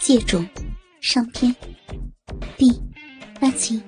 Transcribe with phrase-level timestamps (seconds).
[0.00, 0.48] 借种
[1.02, 1.54] 上篇
[2.56, 2.72] 第
[3.38, 3.82] 八集。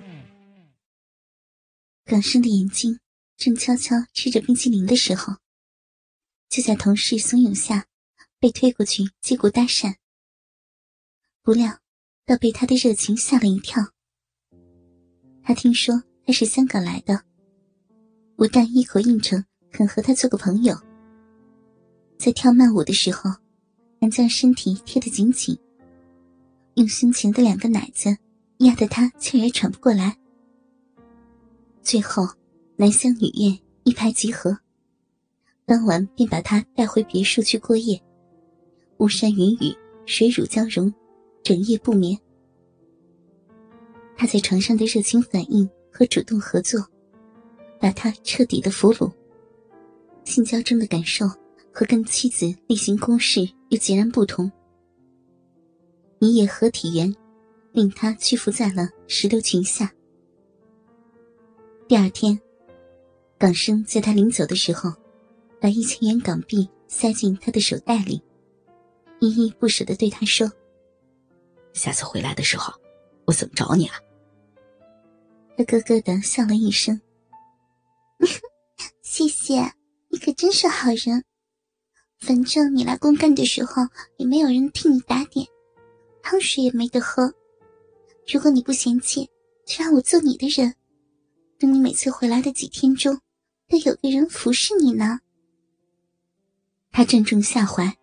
[2.04, 3.00] 港生的眼睛
[3.38, 5.36] 正悄悄吃着冰淇淋的时候，
[6.50, 7.86] 就在同事怂恿下，
[8.38, 9.94] 被推过去接过搭讪。
[11.40, 11.78] 不料，
[12.26, 13.82] 倒被他的热情吓了一跳。
[15.42, 17.24] 他听说他是香港来的，
[18.36, 19.42] 不但一口应承
[19.72, 20.76] 肯和他做个朋友，
[22.18, 23.30] 在跳慢舞的时候，
[23.98, 25.58] 还将身体贴得紧紧。
[26.74, 28.16] 用胸前的两个奶子
[28.58, 30.16] 压得他气也喘不过来。
[31.82, 32.26] 最后，
[32.76, 34.56] 男香女艳一拍即合，
[35.66, 38.00] 当晚便把他带回别墅去过夜。
[38.98, 40.92] 巫山云雨，水乳交融，
[41.42, 42.16] 整夜不眠。
[44.16, 46.80] 他在床上的热情反应和主动合作，
[47.80, 49.12] 把他彻底的俘虏。
[50.24, 51.26] 性交中的感受
[51.72, 54.50] 和跟妻子例行公事又截然不同。
[56.22, 57.12] 一夜合体缘，
[57.72, 59.92] 令他屈服在了石榴裙下。
[61.88, 62.40] 第二天，
[63.36, 64.92] 港生在他临走的时候，
[65.60, 68.22] 把一千元港币塞进他的手袋里，
[69.18, 70.48] 依依不舍的对他说
[71.74, 72.72] ：“下次回来的时候，
[73.24, 73.96] 我怎么找你啊？”
[75.58, 77.00] 他咯咯的笑了一声
[79.02, 79.72] ：“谢谢，
[80.08, 81.24] 你可真是好人。
[82.20, 83.82] 反正你来公干的时候，
[84.18, 85.44] 也没有人替你打点。”
[86.22, 87.32] 汤水也没得喝，
[88.32, 89.28] 如果你不嫌弃，
[89.66, 90.74] 就让我做你的人。
[91.58, 93.20] 等你每次回来的几天中，
[93.68, 95.20] 都有个人服侍你呢。
[96.90, 97.96] 他正中下怀，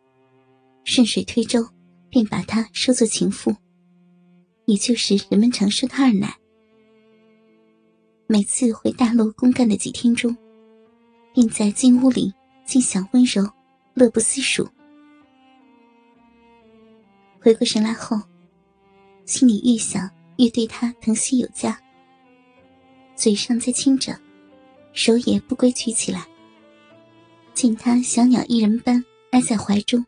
[0.83, 1.67] 顺水推舟，
[2.09, 3.55] 便把她收作情妇，
[4.65, 6.35] 也就是人们常说的二奶。
[8.27, 10.35] 每次回大陆公干的几天中，
[11.33, 12.33] 便在金屋里
[12.65, 13.47] 尽享温柔，
[13.93, 14.67] 乐不思蜀。
[17.41, 18.19] 回过神来后，
[19.25, 21.79] 心里越想越对他疼惜有加，
[23.15, 24.13] 嘴上在亲着，
[24.93, 26.25] 手也不规矩起来。
[27.53, 30.05] 见他小鸟依人般挨在怀中，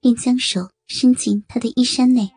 [0.00, 2.30] 便将手伸进他的衣衫内，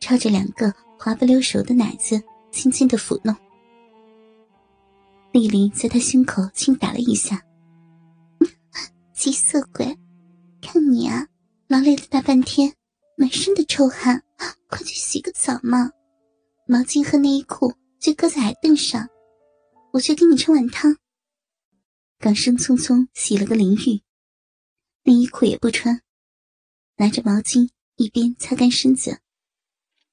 [0.00, 3.34] 抄着两个滑不溜手的奶子，轻轻的抚弄。
[5.32, 7.42] 丽丽在他胸口轻打了一下，
[9.12, 9.96] 急色鬼，
[10.60, 11.26] 看你啊！
[11.66, 12.74] 劳累了大半天，
[13.16, 14.22] 满身的臭汗，
[14.68, 15.90] 快去洗个澡嘛！
[16.66, 19.08] 毛巾和内衣裤就搁在矮凳上，
[19.94, 20.94] 我去给你盛碗汤。
[22.18, 24.02] 港生匆匆洗了个淋浴，
[25.04, 26.02] 内衣裤也不穿，
[26.96, 29.20] 拿着毛巾一边擦干身子，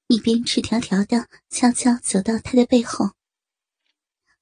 [0.06, 3.10] 一边赤条条的悄悄走到他的背后，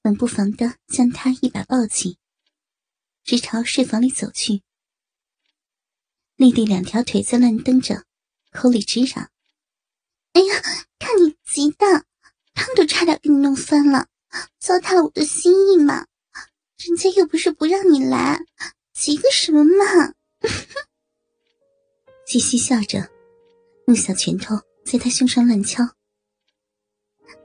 [0.01, 2.17] 冷不防的将他一把抱起，
[3.25, 4.63] 直朝睡房里走去。
[6.41, 8.03] 丽丽两条腿在乱蹬着，
[8.51, 9.29] 口里直嚷
[10.33, 10.55] ：“哎呀，
[10.97, 12.05] 看你急的，
[12.55, 14.07] 汤都差点给你弄翻了，
[14.57, 16.07] 糟蹋了我的心意嘛！
[16.79, 18.39] 人家又不是不让你来，
[18.91, 20.15] 急个什么嘛！”
[22.25, 23.11] 继续笑着，
[23.85, 25.87] 用小拳头在他胸上乱敲。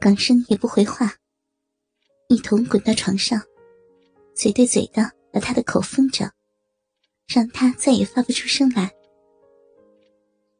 [0.00, 1.16] 港生也不回话，
[2.30, 3.42] 一同滚到床上，
[4.34, 6.32] 嘴对嘴的把他的口封着。
[7.26, 8.92] 让他再也发不出声来。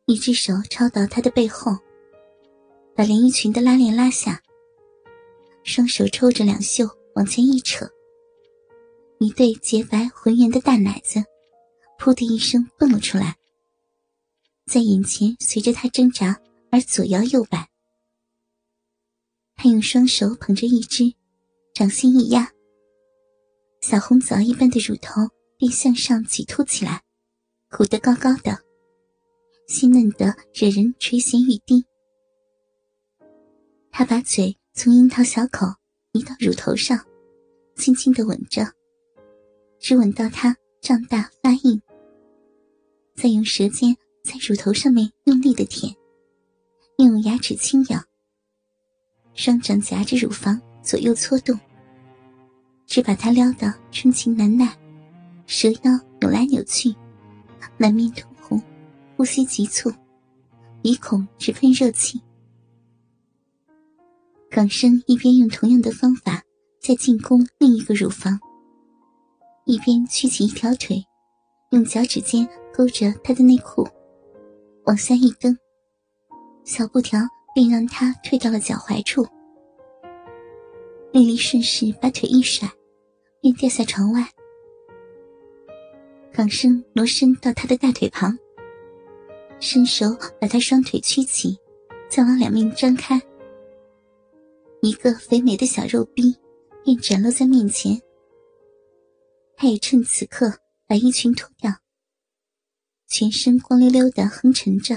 [0.06, 1.76] 一只手抄到他的背后，
[2.94, 4.40] 把连衣裙的拉链拉下，
[5.64, 7.88] 双手抽着两袖往前一扯，
[9.18, 11.24] 一对洁白浑圆的大奶子，
[11.98, 13.36] 噗的一声蹦了出来，
[14.66, 16.40] 在眼前随着他挣扎
[16.70, 17.68] 而左摇右摆。
[19.56, 21.14] 他用双手捧着一只，
[21.74, 22.52] 掌心一压，
[23.80, 25.22] 小红枣一般的乳头。
[25.58, 27.02] 便向上挤凸起来，
[27.70, 28.58] 鼓得高高的，
[29.66, 31.84] 细嫩的惹人垂涎欲滴。
[33.90, 35.66] 他把嘴从樱桃小口
[36.12, 36.98] 移到乳头上，
[37.76, 38.66] 轻轻的吻着，
[39.80, 41.80] 只吻到它胀大发硬，
[43.14, 45.94] 再用舌尖在乳头上面用力的舔，
[46.98, 47.98] 用牙齿轻咬，
[49.32, 51.58] 双掌夹着乳房左右搓动，
[52.86, 54.76] 只把他撩得春情难耐。
[55.58, 56.94] 蛇腰扭来扭去，
[57.78, 58.62] 满面通红，
[59.16, 59.90] 呼吸急促，
[60.82, 62.20] 鼻孔直喷热气。
[64.50, 66.42] 港生一边用同样的方法
[66.78, 68.38] 在进攻另一个乳房，
[69.64, 71.02] 一边屈起一条腿，
[71.70, 73.88] 用脚趾尖勾着他的内裤，
[74.84, 75.56] 往下一蹬，
[76.64, 77.18] 小布条
[77.54, 79.26] 便让他退到了脚踝处。
[81.12, 82.70] 丽丽顺势把腿一甩，
[83.40, 84.22] 便掉下床外。
[86.36, 88.38] 港生挪身到他的大腿旁，
[89.58, 91.56] 伸手把他双腿屈起，
[92.10, 93.18] 再往两面张开，
[94.82, 96.36] 一个肥美的小肉逼
[96.84, 97.98] 便展露在面前。
[99.56, 101.72] 他也趁此刻把衣裙脱掉，
[103.08, 104.94] 全身光溜溜的横陈着，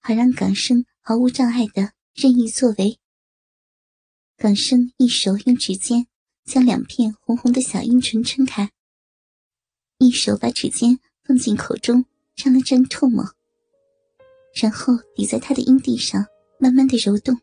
[0.00, 2.98] 好让港生毫无障碍的任意作为。
[4.36, 6.08] 港生一手用指尖
[6.44, 8.68] 将两片红红的小阴唇撑开，
[10.02, 12.04] 一手把指尖放进口中
[12.34, 13.24] 沾了沾唾沫，
[14.60, 16.26] 然后抵在他的阴蒂上
[16.58, 17.38] 慢慢的揉动，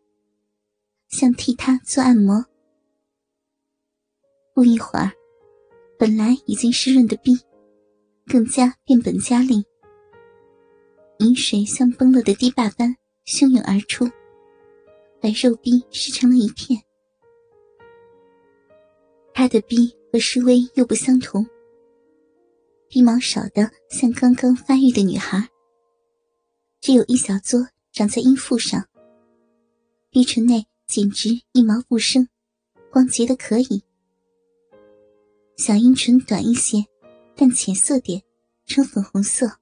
[1.08, 2.46] 像替他做按摩。
[4.54, 5.12] 不一会儿。
[5.98, 7.38] 本来已经湿润的逼，
[8.26, 9.62] 更加变本加厉，
[11.18, 12.96] 饮水像崩了的堤坝般
[13.26, 14.06] 汹涌而出，
[15.20, 16.82] 把肉壁湿成了一片。
[19.34, 21.46] 他的逼和施威又不相同，
[22.92, 25.48] 鼻毛少的像刚刚发育的女孩，
[26.82, 28.84] 只有一小撮长在阴腹上，
[30.10, 32.28] 鼻唇内简直一毛不生，
[32.92, 33.84] 光洁的可以。
[35.56, 36.84] 小阴唇短一些，
[37.36, 38.24] 但浅色点，
[38.66, 39.60] 呈粉红色，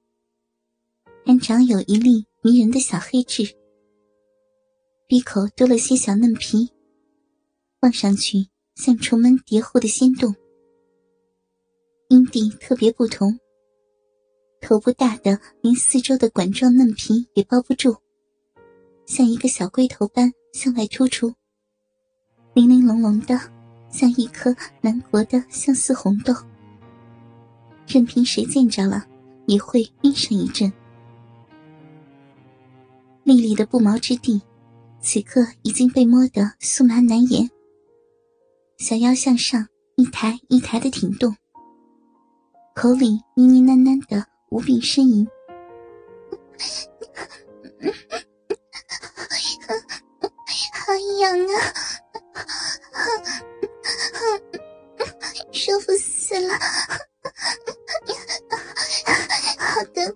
[1.26, 3.54] 还长有一粒迷人的小黑痣。
[5.06, 6.70] 鼻口多了些小嫩皮，
[7.80, 10.34] 望上去像重门叠户的仙洞。
[12.08, 13.38] 阴蒂特别不同，
[14.60, 17.96] 头部大的连四周的管状嫩皮也包不住，
[19.06, 21.32] 像一个小龟头般向外突出，
[22.54, 23.38] 玲玲珑珑的。
[23.90, 26.34] 像一颗南国的相思红豆，
[27.86, 29.06] 任凭谁见着了，
[29.46, 30.70] 也会晕上一阵。
[33.24, 34.42] 丽丽的不毛之地，
[35.00, 37.50] 此刻已经被摸得酥麻难言。
[38.76, 39.66] 小腰向上
[39.96, 41.34] 一抬一抬的挺动，
[42.78, 45.26] 口里呢呢喃喃的无比呻吟
[50.86, 51.58] ：“好痒啊！”
[55.50, 56.54] 舒服死了，
[59.58, 60.14] 好的，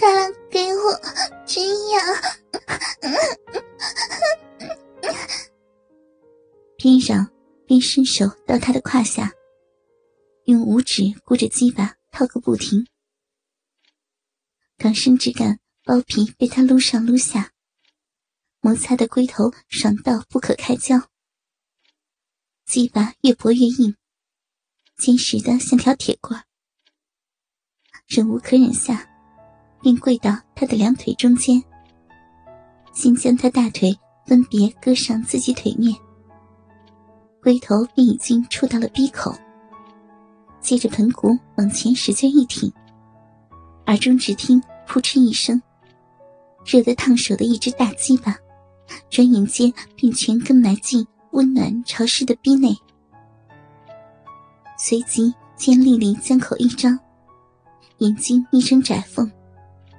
[0.00, 1.00] 快来给我
[1.46, 2.02] 真痒！
[6.76, 7.24] 边嚷
[7.64, 9.30] 边伸手到他的胯下，
[10.46, 12.86] 用五指箍着鸡巴套个不停。
[14.76, 17.52] 港生只感包皮被他撸上撸下，
[18.60, 21.08] 摩擦的龟头爽到不可开交。
[22.66, 23.94] 鸡巴越搏越硬，
[24.96, 26.42] 坚实的像条铁棍。
[28.08, 29.08] 忍无可忍下，
[29.80, 31.62] 便跪到他的两腿中间，
[32.92, 33.96] 先将他大腿
[34.26, 35.96] 分别搁上自己腿面，
[37.40, 39.32] 龟头便已经触到了鼻口。
[40.62, 42.72] 接着盆骨往前使劲一挺，
[43.86, 45.60] 耳中只听扑哧一声，
[46.64, 48.36] 热得烫手的一只大鸡巴，
[49.10, 51.06] 转眼间便全根埋进。
[51.32, 52.76] 温暖潮湿的逼内，
[54.76, 56.98] 随即见丽丽将口一张，
[58.00, 59.32] 眼睛眯成窄缝，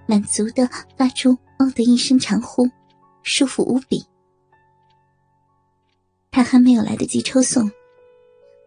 [0.06, 2.70] 满足的发出“哦”的一声长呼，
[3.24, 4.06] 舒服无比。
[6.30, 7.68] 他还没有来得及抽送，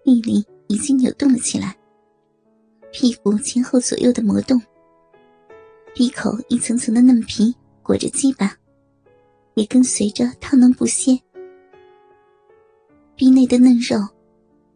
[0.04, 1.76] 丽丽已经扭动了起来，
[2.93, 4.61] 屁股前后左右的磨动，
[5.94, 8.56] 鼻口一层层的嫩皮裹着鸡巴，
[9.55, 11.19] 也跟随着烫能不歇。
[13.14, 13.99] 鼻内的嫩肉，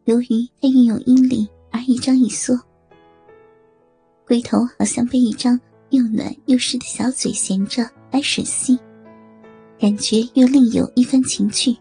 [0.04, 2.58] 由于它运用阴力而一张一缩，
[4.26, 5.58] 龟头好像被一张
[5.90, 8.78] 又暖又湿的小嘴衔着来吮吸，
[9.78, 11.76] 感觉又另有一番情趣。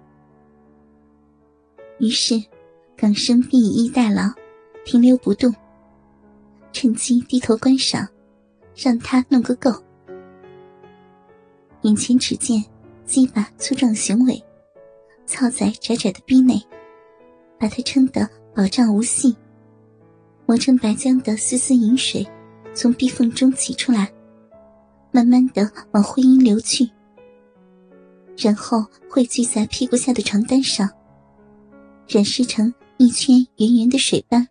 [1.99, 2.41] 于是，
[2.95, 4.23] 港生便以逸待劳，
[4.85, 5.53] 停留不动，
[6.71, 8.07] 趁机低头观赏，
[8.75, 9.71] 让他弄个够。
[11.81, 12.63] 眼前只见
[13.05, 14.43] 鸡巴粗壮雄伟。
[15.25, 16.59] 操在窄窄的逼内，
[17.59, 19.37] 把它撑得饱胀无隙。
[20.47, 22.27] 磨成白浆的丝丝饮水，
[22.73, 24.11] 从逼缝中挤出来，
[25.11, 26.89] 慢慢的往会阴流去，
[28.35, 30.89] 然后汇聚在屁股下的床单上，
[32.07, 34.47] 染湿成一圈圆圆的水斑。